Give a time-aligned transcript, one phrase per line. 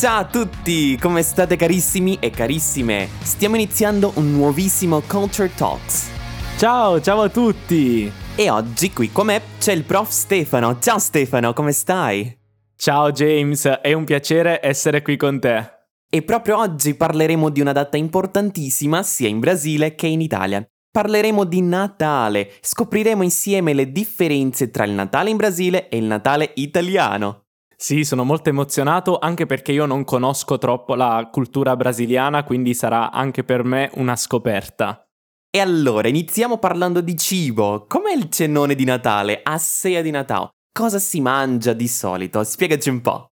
[0.00, 3.06] Ciao a tutti, come state carissimi e carissime?
[3.20, 6.08] Stiamo iniziando un nuovissimo Culture Talks.
[6.56, 8.10] Ciao, ciao a tutti!
[8.34, 10.78] E oggi qui con me c'è il prof Stefano.
[10.78, 12.34] Ciao Stefano, come stai?
[12.76, 15.70] Ciao James, è un piacere essere qui con te.
[16.08, 20.66] E proprio oggi parleremo di una data importantissima sia in Brasile che in Italia.
[20.90, 26.52] Parleremo di Natale, scopriremo insieme le differenze tra il Natale in Brasile e il Natale
[26.54, 27.48] italiano.
[27.82, 33.10] Sì, sono molto emozionato anche perché io non conosco troppo la cultura brasiliana, quindi sarà
[33.10, 35.02] anche per me una scoperta.
[35.50, 37.86] E allora, iniziamo parlando di cibo.
[37.88, 40.50] Com'è il cenone di Natale a Sea di Natale?
[40.70, 42.44] Cosa si mangia di solito?
[42.44, 43.28] Spiegaci un po'.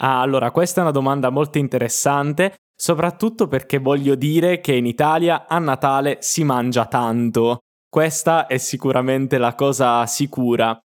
[0.00, 5.46] Ah, allora, questa è una domanda molto interessante, soprattutto perché voglio dire che in Italia
[5.46, 7.58] a Natale si mangia tanto.
[7.86, 10.80] Questa è sicuramente la cosa sicura.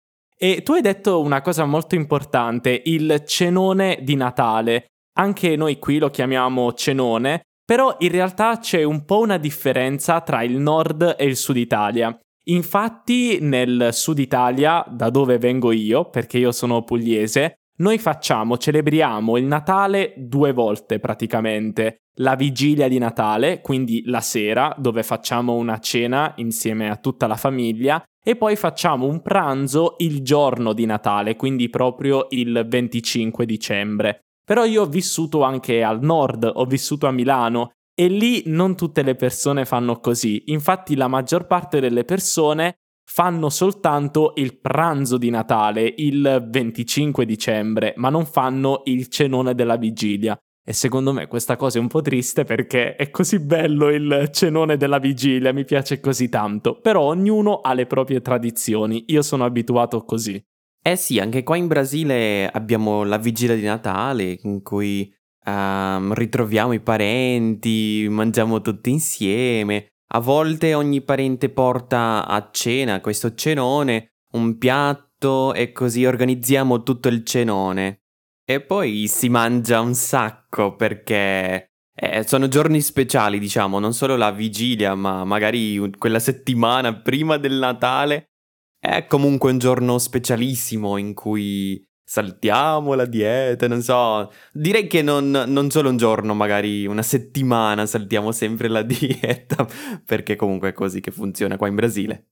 [0.43, 4.85] E tu hai detto una cosa molto importante, il cenone di Natale.
[5.19, 10.41] Anche noi qui lo chiamiamo cenone, però in realtà c'è un po' una differenza tra
[10.41, 12.17] il nord e il sud Italia.
[12.45, 19.37] Infatti nel sud Italia, da dove vengo io, perché io sono pugliese, noi facciamo, celebriamo
[19.37, 21.97] il Natale due volte praticamente.
[22.19, 27.37] La vigilia di Natale, quindi la sera, dove facciamo una cena insieme a tutta la
[27.37, 34.19] famiglia, e poi facciamo un pranzo il giorno di Natale, quindi proprio il 25 dicembre.
[34.45, 39.01] Però io ho vissuto anche al nord, ho vissuto a Milano e lì non tutte
[39.01, 40.43] le persone fanno così.
[40.47, 42.75] Infatti la maggior parte delle persone
[43.13, 49.75] fanno soltanto il pranzo di Natale il 25 dicembre, ma non fanno il cenone della
[49.75, 50.37] vigilia.
[50.63, 54.77] E secondo me questa cosa è un po' triste perché è così bello il cenone
[54.77, 56.79] della vigilia, mi piace così tanto.
[56.79, 60.41] Però ognuno ha le proprie tradizioni, io sono abituato così.
[60.81, 65.13] Eh sì, anche qua in Brasile abbiamo la vigilia di Natale in cui
[65.45, 69.87] um, ritroviamo i parenti, mangiamo tutti insieme.
[70.13, 77.07] A volte ogni parente porta a cena questo cenone, un piatto e così organizziamo tutto
[77.07, 78.01] il cenone.
[78.43, 84.31] E poi si mangia un sacco perché eh, sono giorni speciali, diciamo, non solo la
[84.31, 88.31] vigilia, ma magari quella settimana prima del Natale
[88.77, 94.29] è comunque un giorno specialissimo in cui saltiamo la dieta, non so.
[94.51, 99.65] Direi che non, non solo un giorno, magari una settimana saltiamo sempre la dieta,
[100.05, 102.25] perché comunque è così che funziona qua in Brasile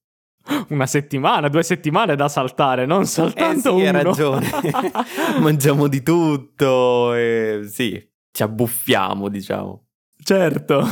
[0.70, 3.98] una settimana, due settimane da saltare, non soltanto eh sì, uno.
[3.98, 4.50] hai ragione.
[5.40, 9.86] Mangiamo di tutto e sì, ci abbuffiamo, diciamo.
[10.22, 10.84] Certo.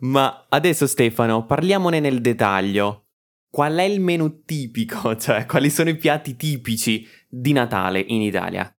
[0.00, 3.05] Ma adesso Stefano, parliamone nel dettaglio.
[3.56, 8.70] Qual è il menù tipico, cioè quali sono i piatti tipici di Natale in Italia?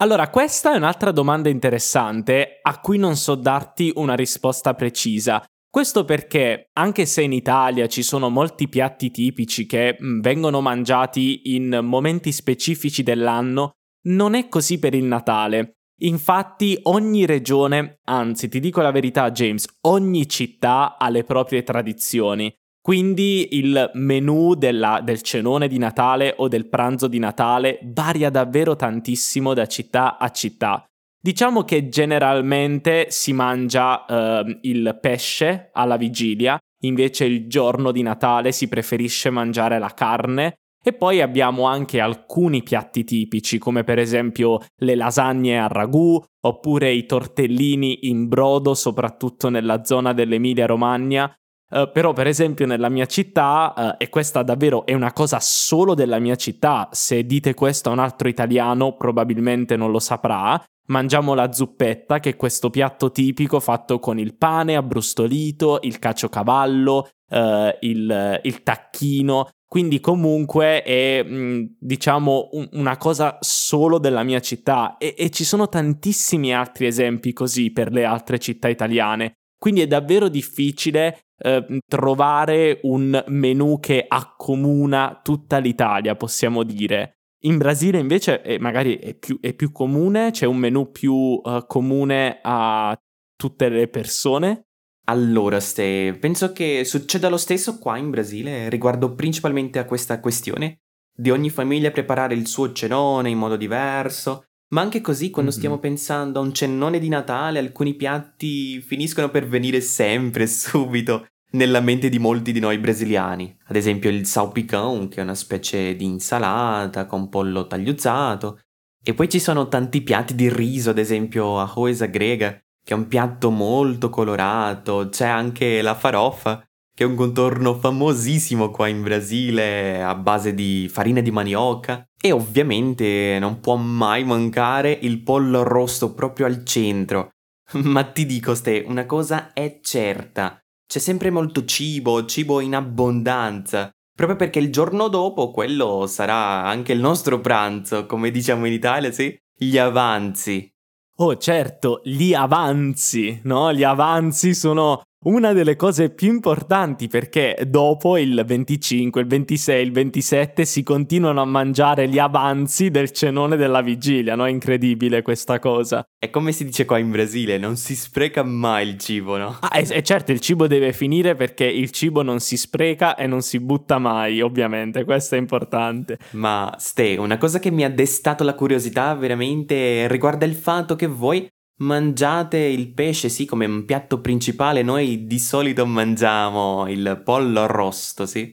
[0.00, 6.04] Allora, questa è un'altra domanda interessante a cui non so darti una risposta precisa, questo
[6.04, 11.80] perché, anche se in Italia ci sono molti piatti tipici che mm, vengono mangiati in
[11.82, 13.70] momenti specifici dell'anno,
[14.08, 15.76] non è così per il Natale.
[16.02, 22.54] Infatti ogni regione, anzi ti dico la verità James, ogni città ha le proprie tradizioni.
[22.82, 28.74] Quindi il menù della, del cenone di Natale o del pranzo di Natale varia davvero
[28.74, 30.84] tantissimo da città a città.
[31.20, 38.50] Diciamo che generalmente si mangia eh, il pesce alla vigilia, invece il giorno di Natale
[38.50, 40.54] si preferisce mangiare la carne
[40.84, 46.90] e poi abbiamo anche alcuni piatti tipici, come per esempio le lasagne a ragù, oppure
[46.90, 51.32] i tortellini in brodo, soprattutto nella zona dell'Emilia Romagna.
[51.72, 55.94] Uh, però, per esempio, nella mia città, uh, e questa davvero è una cosa solo
[55.94, 61.34] della mia città, se dite questo a un altro italiano probabilmente non lo saprà, Mangiamo
[61.34, 67.78] la zuppetta, che è questo piatto tipico fatto con il pane abbrustolito, il caciocavallo, eh,
[67.82, 69.48] il, il, tacchino.
[69.66, 75.44] Quindi comunque è, mm, diciamo, un, una cosa solo della mia città e, e ci
[75.44, 79.34] sono tantissimi altri esempi così per le altre città italiane.
[79.62, 87.18] Quindi è davvero difficile eh, trovare un menù che accomuna tutta l'Italia, possiamo dire.
[87.44, 91.64] In Brasile invece è, magari è più, è più, comune, c'è un menu più uh,
[91.68, 93.00] comune a
[93.36, 94.64] tutte le persone.
[95.04, 100.78] Allora, Ste, penso che succeda lo stesso qua in Brasile riguardo principalmente a questa questione
[101.14, 105.60] di ogni famiglia preparare il suo cenone in modo diverso, ma anche così quando mm-hmm.
[105.60, 111.80] stiamo pensando a un cenone di Natale alcuni piatti finiscono per venire sempre subito nella
[111.80, 113.56] mente di molti di noi brasiliani.
[113.66, 118.60] Ad esempio il salpicão, che è una specie di insalata con pollo tagliuzzato,
[119.04, 122.52] E poi ci sono tanti piatti di riso, ad esempio a Hoesa Grega,
[122.84, 128.70] che è un piatto molto colorato, c'è anche la farofa, che è un contorno famosissimo
[128.70, 132.04] qua in Brasile a base di farina di manioca.
[132.20, 137.30] E ovviamente non può mai mancare il pollo rosso proprio al centro.
[137.82, 140.58] Ma ti dico, Ste, una cosa è certa.
[140.86, 143.90] C'è sempre molto cibo, cibo in abbondanza.
[144.14, 149.10] Proprio perché il giorno dopo quello sarà anche il nostro pranzo, come diciamo in Italia,
[149.10, 149.34] sì?
[149.56, 150.70] Gli avanzi.
[151.16, 153.72] Oh, certo, gli avanzi, no?
[153.72, 159.92] Gli avanzi sono una delle cose più importanti perché dopo il 25, il 26, il
[159.92, 164.46] 27 si continuano a mangiare gli avanzi del cenone della vigilia, no?
[164.46, 166.04] È incredibile questa cosa.
[166.18, 169.58] È come si dice qua in Brasile, non si spreca mai il cibo, no?
[169.60, 173.26] Ah, e, e certo, il cibo deve finire perché il cibo non si spreca e
[173.26, 176.18] non si butta mai, ovviamente, questo è importante.
[176.32, 181.06] Ma Ste, una cosa che mi ha destato la curiosità veramente riguarda il fatto che
[181.06, 181.48] voi
[181.78, 184.82] mangiate il pesce, sì, come un piatto principale.
[184.82, 188.52] Noi di solito mangiamo il pollo arrosto, sì.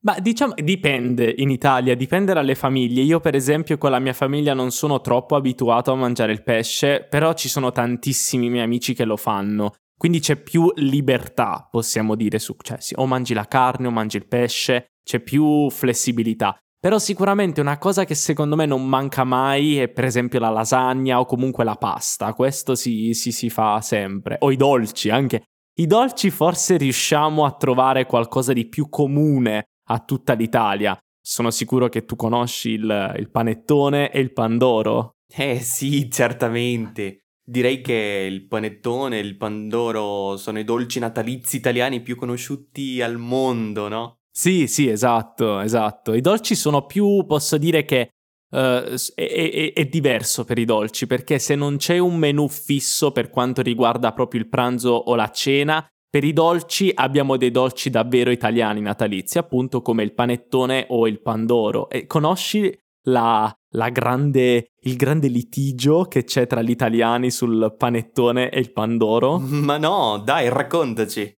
[0.00, 3.02] Ma diciamo, dipende in Italia, dipende dalle famiglie.
[3.02, 7.04] Io, per esempio, con la mia famiglia non sono troppo abituato a mangiare il pesce,
[7.08, 9.74] però ci sono tantissimi miei amici che lo fanno.
[9.98, 14.28] Quindi c'è più libertà, possiamo dire, su, cioè, o mangi la carne o mangi il
[14.28, 16.56] pesce, c'è più flessibilità.
[16.80, 21.18] Però sicuramente una cosa che secondo me non manca mai è per esempio la lasagna
[21.18, 25.42] o comunque la pasta, questo si, si, si fa sempre, o i dolci anche.
[25.78, 30.96] I dolci forse riusciamo a trovare qualcosa di più comune a tutta l'Italia.
[31.20, 35.16] Sono sicuro che tu conosci il, il panettone e il pandoro.
[35.32, 37.24] Eh sì, certamente.
[37.44, 43.18] Direi che il panettone e il pandoro sono i dolci natalizi italiani più conosciuti al
[43.18, 44.17] mondo, no?
[44.38, 46.14] Sì, sì, esatto, esatto.
[46.14, 48.10] I dolci sono più, posso dire che
[48.52, 53.10] uh, è, è, è, diverso per i dolci, perché se non c'è un menù fisso
[53.10, 57.90] per quanto riguarda proprio il pranzo o la cena, per i dolci abbiamo dei dolci
[57.90, 61.90] davvero italiani natalizi, appunto come il panettone o il pandoro.
[61.90, 62.72] E conosci
[63.06, 68.70] la, la grande, il grande litigio che c'è tra gli italiani sul panettone e il
[68.70, 69.40] pandoro?
[69.40, 71.37] Ma no, dai, raccontaci.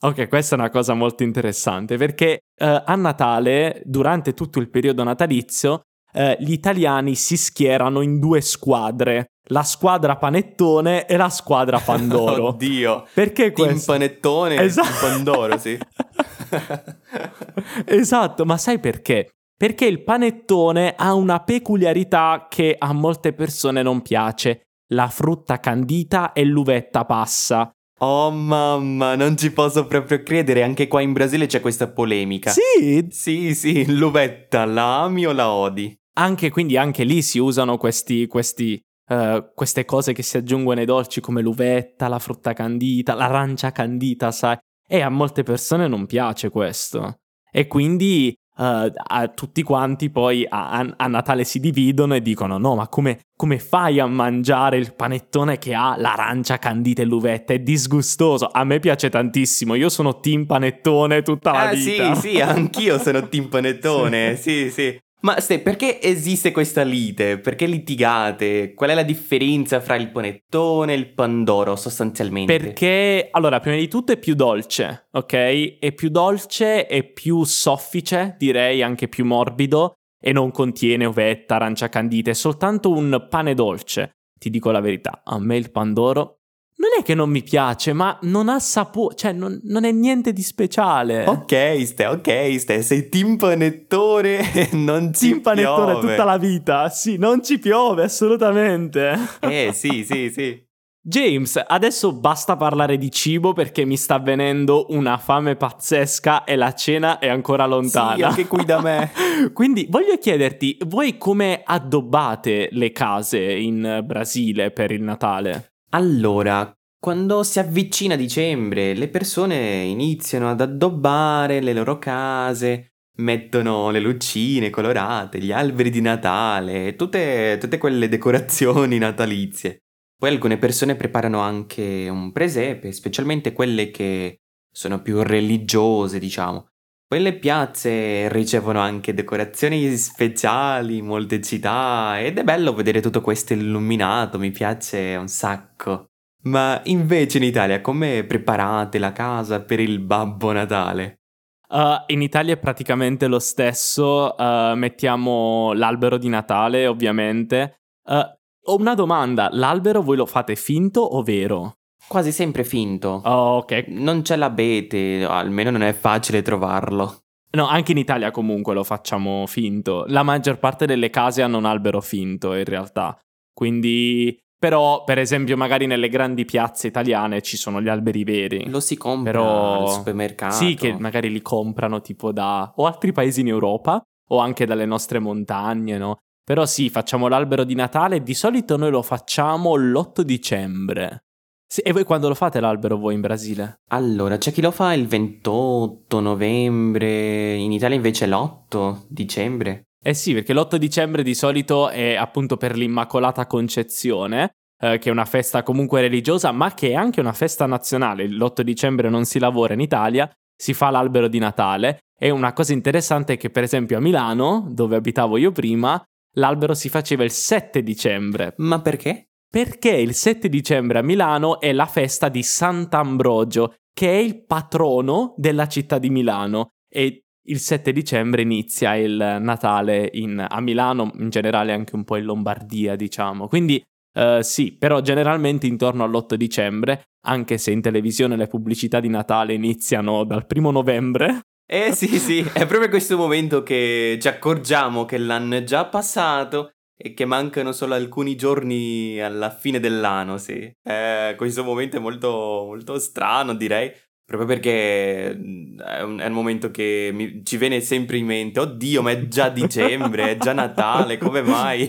[0.00, 5.02] Ok, questa è una cosa molto interessante perché eh, a Natale, durante tutto il periodo
[5.02, 11.80] natalizio, eh, gli italiani si schierano in due squadre, la squadra panettone e la squadra
[11.80, 12.46] pandoro.
[12.54, 13.08] Oddio.
[13.12, 13.92] Perché Team questo?
[13.92, 14.88] panettone esatto.
[14.88, 15.76] e pandoro, sì.
[17.86, 19.30] esatto, ma sai perché?
[19.56, 24.62] Perché il panettone ha una peculiarità che a molte persone non piace.
[24.92, 27.68] La frutta candita e l'uvetta passa.
[28.00, 32.52] Oh mamma, non ci posso proprio credere, anche qua in Brasile c'è questa polemica.
[32.52, 33.04] Sì?
[33.10, 35.92] Sì, sì, l'uvetta, la ami o la odi?
[36.12, 40.86] Anche, quindi anche lì si usano questi, questi, uh, queste cose che si aggiungono ai
[40.86, 44.56] dolci come l'uvetta, la frutta candita, l'arancia candita, sai?
[44.86, 47.18] E a molte persone non piace questo.
[47.50, 52.74] E quindi Uh, a tutti quanti poi a, a, Natale si dividono e dicono no
[52.74, 57.52] ma come, come, fai a mangiare il panettone che ha l'arancia candita e l'uvetta?
[57.52, 58.48] È disgustoso.
[58.50, 59.76] A me piace tantissimo.
[59.76, 62.14] Io sono team panettone tutta la ah, vita.
[62.16, 64.34] sì sì anch'io sono team panettone.
[64.34, 64.48] Sì.
[64.48, 64.98] Sì, sì.
[65.20, 67.38] Ma Ste, perché esiste questa lite?
[67.38, 68.72] Perché litigate?
[68.74, 72.56] Qual è la differenza fra il panettone e il pandoro sostanzialmente?
[72.56, 75.78] Perché, allora, prima di tutto è più dolce, ok?
[75.80, 81.88] È più dolce e più soffice, direi anche più morbido, e non contiene uvetta, arancia
[81.88, 84.12] candita, è soltanto un pane dolce.
[84.38, 86.37] Ti dico la verità, a me il pandoro
[86.78, 90.32] non è che non mi piace, ma non ha sapore, cioè non, non, è niente
[90.32, 91.26] di speciale.
[91.26, 95.98] Ok, Ste, ok, Ste, sei team panettone e non ci team piove.
[96.00, 99.12] Tutta la vita, sì, non ci piove assolutamente.
[99.40, 100.66] Eh, sì, sì, sì.
[101.00, 106.74] James, adesso basta parlare di cibo perché mi sta avvenendo una fame pazzesca e la
[106.74, 108.14] cena è ancora lontana.
[108.14, 109.10] Sì, anche qui da me.
[109.54, 115.72] Quindi voglio chiederti, voi come addobbate le case in Brasile per il Natale?
[115.90, 124.00] Allora, quando si avvicina dicembre, le persone iniziano ad addobbare le loro case, mettono le
[124.00, 129.78] lucine colorate, gli alberi di Natale, tutte, tutte quelle decorazioni natalizie.
[130.14, 134.40] Poi alcune persone preparano anche un presepe, specialmente quelle che
[134.70, 136.67] sono più religiose, diciamo.
[137.08, 144.38] Quelle piazze ricevono anche decorazioni speciali, molte città ed è bello vedere tutto questo illuminato,
[144.38, 146.10] mi piace un sacco.
[146.42, 151.20] Ma invece in Italia come preparate la casa per il Babbo Natale?
[151.68, 158.24] Uh, in Italia è praticamente lo stesso, uh, mettiamo l'albero di Natale ovviamente, Uh,
[158.70, 161.77] ho una domanda, l'albero voi lo fate finto o vero?
[162.08, 163.20] Quasi sempre finto.
[163.24, 163.84] Oh, ok.
[163.88, 167.24] Non c'è l'abete, almeno non è facile trovarlo.
[167.50, 170.04] No, anche in Italia comunque lo facciamo finto.
[170.08, 173.18] La maggior parte delle case hanno un albero finto in realtà.
[173.52, 178.68] Quindi però, per esempio, magari nelle grandi piazze italiane ci sono gli alberi veri.
[178.68, 179.82] Lo si compra Però...
[179.82, 180.54] al supermercato.
[180.54, 184.84] Sì, che magari li comprano tipo da o altri paesi in Europa o anche dalle
[184.84, 186.16] nostre montagne, no?
[186.44, 188.22] Però sì, facciamo l'albero di Natale.
[188.22, 191.27] Di solito noi lo facciamo l'8 dicembre.
[191.70, 193.80] Sì, e voi quando lo fate l'albero voi in Brasile?
[193.90, 199.88] Allora, c'è chi lo fa il 28 novembre, in Italia invece l'8 dicembre.
[200.02, 205.12] Eh sì, perché l'8 dicembre di solito è appunto per l'Immacolata Concezione, eh, che è
[205.12, 208.26] una festa comunque religiosa, ma che è anche una festa nazionale.
[208.26, 211.98] L'8 dicembre non si lavora in Italia, si fa l'albero di Natale.
[212.18, 216.02] E una cosa interessante è che, per esempio, a Milano, dove abitavo io prima,
[216.36, 218.54] l'albero si faceva il 7 dicembre.
[218.56, 219.27] Ma perché?
[219.50, 225.34] Perché il 7 dicembre a Milano è la festa di Sant'Ambrogio, che è il patrono
[225.38, 226.72] della città di Milano.
[226.86, 232.16] E il 7 dicembre inizia il Natale in, a Milano, in generale anche un po'
[232.16, 233.48] in Lombardia, diciamo.
[233.48, 233.82] Quindi
[234.18, 239.54] uh, sì, però generalmente intorno all'8 dicembre, anche se in televisione le pubblicità di Natale
[239.54, 241.40] iniziano dal primo novembre.
[241.66, 246.72] Eh sì, sì, è proprio questo momento che ci accorgiamo che l'anno è già passato
[247.00, 250.70] e che mancano solo alcuni giorni alla fine dell'anno, sì.
[250.82, 253.92] Eh, questo momento è molto, molto strano, direi,
[254.24, 258.58] proprio perché mm, è un, è un momento che mi, ci viene sempre in mente,
[258.58, 261.88] oddio, ma è già dicembre, è già Natale, come mai?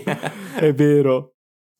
[0.56, 1.32] è vero.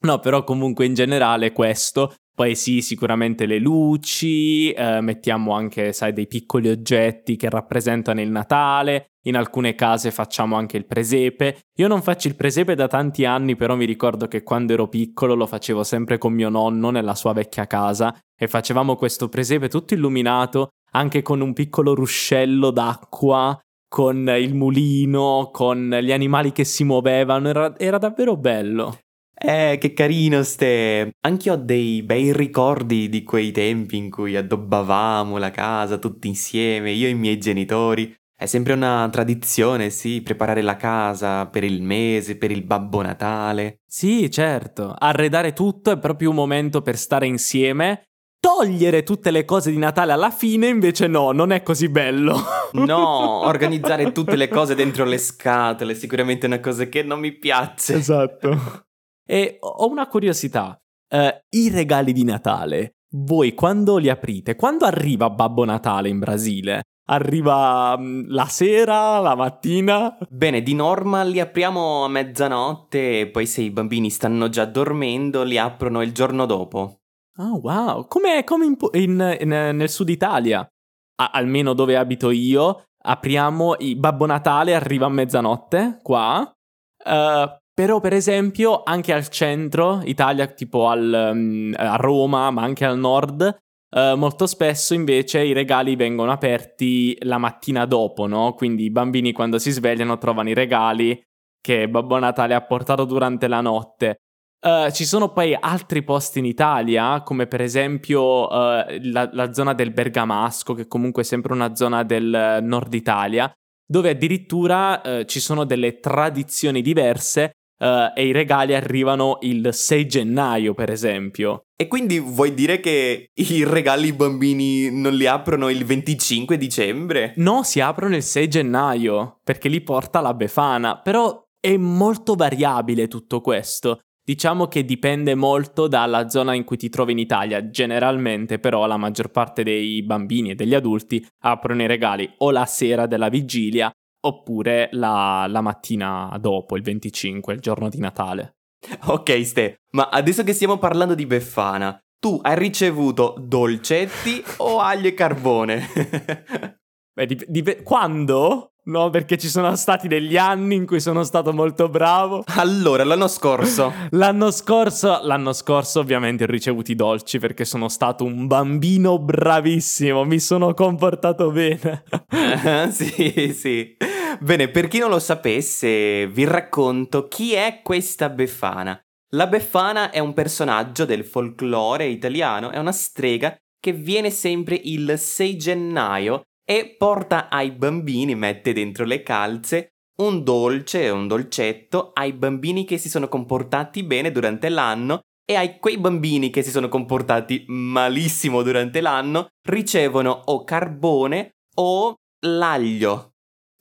[0.02, 6.14] No, però comunque in generale questo poi sì, sicuramente le luci, eh, mettiamo anche, sai,
[6.14, 11.58] dei piccoli oggetti che rappresentano il Natale, in alcune case facciamo anche il presepe.
[11.76, 15.34] Io non faccio il presepe da tanti anni, però mi ricordo che quando ero piccolo
[15.34, 19.94] lo facevo sempre con mio nonno nella sua vecchia casa e facevamo questo presepe tutto
[19.94, 23.58] illuminato, anche con un piccolo ruscello d'acqua,
[23.88, 28.98] con il mulino, con gli animali che si muovevano, era, era davvero bello.
[29.42, 31.12] Eh, che carino ste.
[31.26, 36.90] Anch'io ho dei bei ricordi di quei tempi in cui addobbavamo la casa tutti insieme,
[36.90, 38.14] io e i miei genitori.
[38.40, 43.80] È sempre una tradizione, sì, preparare la casa per il mese, per il Babbo Natale.
[43.86, 44.94] Sì, certo.
[44.98, 48.04] Arredare tutto è proprio un momento per stare insieme.
[48.40, 52.34] Togliere tutte le cose di Natale alla fine, invece no, non è così bello.
[52.72, 57.36] No, organizzare tutte le cose dentro le scatole, sicuramente è una cosa che non mi
[57.36, 57.96] piace.
[57.96, 58.84] Esatto.
[59.26, 60.80] E ho una curiosità.
[61.10, 64.56] Uh, I regali di Natale, voi quando li aprite?
[64.56, 66.84] Quando arriva Babbo Natale in Brasile?
[67.10, 70.16] Arriva um, la sera, la mattina?
[70.28, 75.42] Bene, di norma li apriamo a mezzanotte e poi se i bambini stanno già dormendo
[75.42, 77.00] li aprono il giorno dopo.
[77.38, 82.84] Oh wow, come, come in, in, in, nel sud Italia, a, almeno dove abito io,
[83.02, 90.00] apriamo, il Babbo Natale arriva a mezzanotte qua, uh, però, per esempio, anche al centro
[90.04, 93.58] Italia, tipo al, um, a Roma, ma anche al nord,
[93.90, 98.54] uh, molto spesso invece i regali vengono aperti la mattina dopo, no?
[98.54, 101.20] Quindi i bambini quando si svegliano trovano i regali
[101.60, 104.16] che Babbo Natale ha portato durante la notte.
[104.60, 109.72] Uh, ci sono poi altri posti in Italia, come per esempio uh, la, la, zona
[109.72, 113.50] del Bergamasco, che comunque è sempre una zona del nord Italia,
[113.86, 120.74] dove addirittura ci sono delle tradizioni diverse Uh, e i regali arrivano il 6 gennaio,
[120.74, 121.64] per esempio.
[121.76, 127.32] E quindi vuoi dire che i regali i bambini non li aprono il 25 dicembre?
[127.36, 130.98] No, si aprono il 6 gennaio, perché li porta la Befana.
[130.98, 134.00] Però è molto variabile tutto questo.
[134.22, 137.70] Diciamo che dipende molto dalla zona in cui ti trovi in Italia.
[137.70, 142.66] Generalmente, però, la maggior parte dei bambini e degli adulti aprono i regali o la
[142.66, 143.90] sera della vigilia
[144.20, 148.56] oppure la, la mattina dopo, il 25, il giorno di Natale.
[149.08, 155.08] Ok, Ste, ma adesso che stiamo parlando di Befana, tu hai ricevuto dolcetti o aglio
[155.08, 155.86] e carbone?
[157.12, 158.69] Beh, dip- dip- quando?
[158.84, 162.44] No, perché ci sono stati degli anni in cui sono stato molto bravo.
[162.56, 163.92] Allora, l'anno scorso.
[164.10, 170.24] l'anno scorso, l'anno scorso ovviamente ho ricevuto i dolci perché sono stato un bambino bravissimo,
[170.24, 172.04] mi sono comportato bene.
[172.90, 173.96] sì, sì.
[174.40, 178.98] Bene, per chi non lo sapesse, vi racconto chi è questa Befana.
[179.34, 185.14] La Befana è un personaggio del folklore italiano, è una strega che viene sempre il
[185.16, 192.32] 6 gennaio e porta ai bambini, mette dentro le calze, un dolce, un dolcetto ai
[192.32, 196.86] bambini che si sono comportati bene durante l'anno e ai quei bambini che si sono
[196.86, 202.14] comportati malissimo durante l'anno ricevono o carbone o
[202.46, 203.32] l'aglio.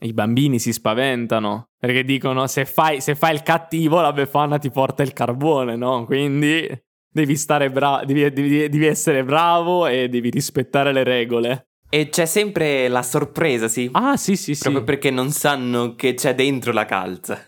[0.01, 4.71] I bambini si spaventano perché dicono se fai, se fai il cattivo la Befana ti
[4.71, 6.05] porta il carbone, no?
[6.05, 6.67] Quindi
[7.07, 11.68] devi, stare bra- devi, devi, devi essere bravo e devi rispettare le regole.
[11.91, 13.89] E c'è sempre la sorpresa, sì.
[13.93, 14.61] Ah, sì, sì, sì.
[14.61, 17.45] Proprio perché non sanno che c'è dentro la calza.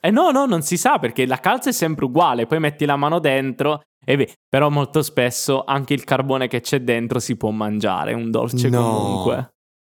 [0.00, 2.96] eh no, no, non si sa perché la calza è sempre uguale, poi metti la
[2.96, 7.50] mano dentro e beh, però molto spesso anche il carbone che c'è dentro si può
[7.50, 8.82] mangiare, un dolce no.
[8.82, 9.50] comunque.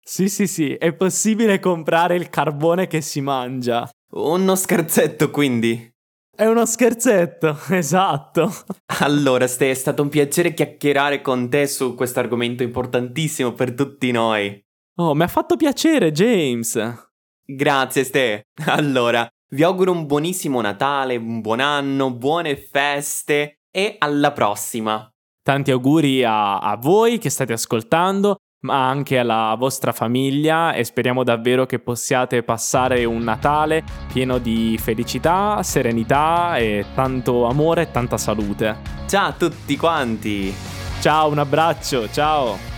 [0.05, 3.89] Sì, sì, sì, è possibile comprare il carbone che si mangia.
[4.15, 5.91] Uno scherzetto, quindi.
[6.35, 8.51] È uno scherzetto, esatto.
[9.01, 14.11] Allora, Ste, è stato un piacere chiacchierare con te su questo argomento importantissimo per tutti
[14.11, 14.59] noi.
[14.97, 16.81] Oh, mi ha fatto piacere, James.
[17.45, 18.43] Grazie, Ste.
[18.67, 25.07] Allora, vi auguro un buonissimo Natale, un buon anno, buone feste e alla prossima.
[25.43, 31.25] Tanti auguri a, a voi che state ascoltando ma anche alla vostra famiglia e speriamo
[31.25, 38.16] davvero che possiate passare un Natale pieno di felicità, serenità e tanto amore e tanta
[38.16, 38.76] salute.
[39.07, 40.54] Ciao a tutti quanti!
[41.00, 42.72] Ciao, un abbraccio, ciao!